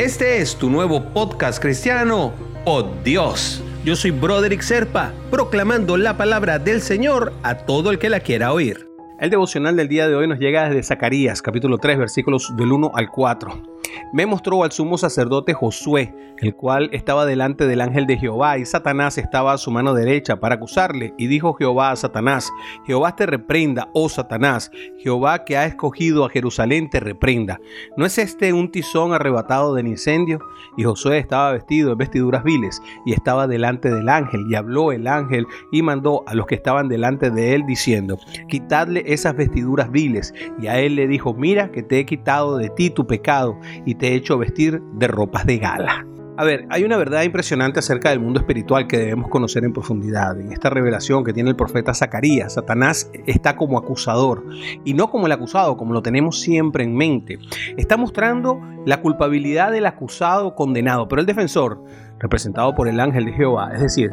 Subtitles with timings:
[0.00, 2.32] Este es tu nuevo podcast cristiano,
[2.64, 3.62] Oh Dios.
[3.84, 8.50] Yo soy Broderick Serpa, proclamando la palabra del Señor a todo el que la quiera
[8.54, 8.89] oír.
[9.20, 12.92] El devocional del día de hoy nos llega desde Zacarías, capítulo 3, versículos del 1
[12.94, 13.80] al 4
[14.12, 18.64] me mostró al sumo sacerdote Josué, el cual estaba delante del ángel de Jehová, y
[18.64, 21.14] Satanás estaba a su mano derecha para acusarle.
[21.18, 22.50] Y dijo Jehová a Satanás,
[22.86, 27.60] Jehová te reprenda, oh Satanás, Jehová que ha escogido a Jerusalén te reprenda.
[27.96, 30.40] ¿No es este un tizón arrebatado del incendio?
[30.76, 35.06] Y Josué estaba vestido en vestiduras viles, y estaba delante del ángel, y habló el
[35.06, 40.34] ángel, y mandó a los que estaban delante de él, diciendo, quitadle esas vestiduras viles.
[40.60, 43.94] Y a él le dijo, mira que te he quitado de ti tu pecado, y
[43.94, 46.06] te he hecho vestir de ropas de gala.
[46.40, 50.40] A ver, hay una verdad impresionante acerca del mundo espiritual que debemos conocer en profundidad.
[50.40, 54.46] En esta revelación que tiene el profeta Zacarías, Satanás está como acusador
[54.82, 57.38] y no como el acusado, como lo tenemos siempre en mente.
[57.76, 61.84] Está mostrando la culpabilidad del acusado condenado, pero el defensor,
[62.18, 64.10] representado por el ángel de Jehová, es decir,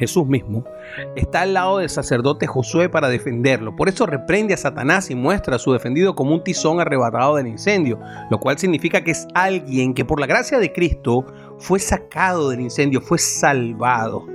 [0.00, 0.64] Jesús mismo,
[1.14, 3.76] está al lado del sacerdote Josué para defenderlo.
[3.76, 7.48] Por eso reprende a Satanás y muestra a su defendido como un tizón arrebatado del
[7.48, 11.26] incendio, lo cual significa que es alguien que por la gracia de Cristo
[11.58, 14.26] fue sacado del incendio, fue salvado.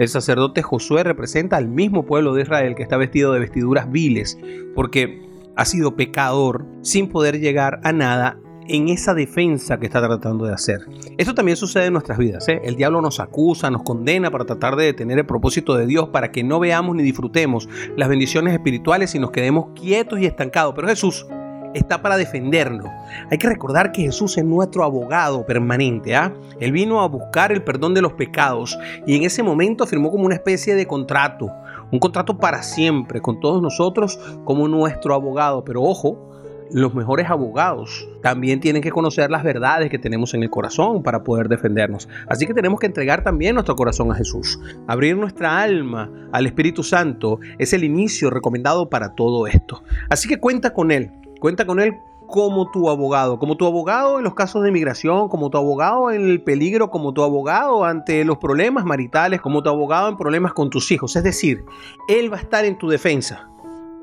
[0.00, 4.36] El sacerdote Josué representa al mismo pueblo de Israel que está vestido de vestiduras viles,
[4.74, 5.22] porque
[5.54, 10.52] ha sido pecador sin poder llegar a nada en esa defensa que está tratando de
[10.52, 10.86] hacer.
[11.18, 12.48] Esto también sucede en nuestras vidas.
[12.48, 12.60] ¿eh?
[12.64, 16.30] El diablo nos acusa, nos condena para tratar de detener el propósito de Dios para
[16.32, 20.74] que no veamos ni disfrutemos las bendiciones espirituales y nos quedemos quietos y estancados.
[20.74, 21.26] Pero Jesús
[21.74, 22.86] está para defendernos.
[23.30, 26.14] Hay que recordar que Jesús es nuestro abogado permanente.
[26.14, 26.32] ¿ah?
[26.60, 30.26] Él vino a buscar el perdón de los pecados y en ese momento firmó como
[30.26, 31.48] una especie de contrato.
[31.90, 35.64] Un contrato para siempre con todos nosotros como nuestro abogado.
[35.64, 36.31] Pero ojo,
[36.72, 41.22] los mejores abogados también tienen que conocer las verdades que tenemos en el corazón para
[41.22, 42.08] poder defendernos.
[42.28, 44.58] Así que tenemos que entregar también nuestro corazón a Jesús.
[44.86, 49.82] Abrir nuestra alma al Espíritu Santo es el inicio recomendado para todo esto.
[50.08, 51.12] Así que cuenta con Él.
[51.40, 51.94] Cuenta con Él
[52.26, 56.30] como tu abogado, como tu abogado en los casos de inmigración, como tu abogado en
[56.30, 60.70] el peligro, como tu abogado ante los problemas maritales, como tu abogado en problemas con
[60.70, 61.14] tus hijos.
[61.14, 61.62] Es decir,
[62.08, 63.51] Él va a estar en tu defensa.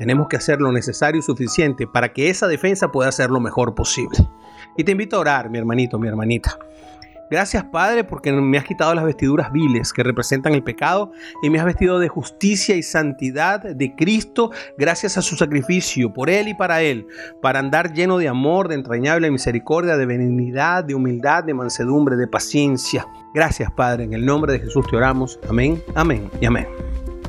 [0.00, 3.74] Tenemos que hacer lo necesario y suficiente para que esa defensa pueda ser lo mejor
[3.74, 4.16] posible.
[4.74, 6.56] Y te invito a orar, mi hermanito, mi hermanita.
[7.30, 11.12] Gracias Padre porque me has quitado las vestiduras viles que representan el pecado
[11.42, 16.30] y me has vestido de justicia y santidad de Cristo gracias a su sacrificio por
[16.30, 17.06] Él y para Él,
[17.42, 22.26] para andar lleno de amor, de entrañable misericordia, de benignidad, de humildad, de mansedumbre, de
[22.26, 23.06] paciencia.
[23.34, 25.38] Gracias Padre, en el nombre de Jesús te oramos.
[25.46, 26.89] Amén, amén y amén.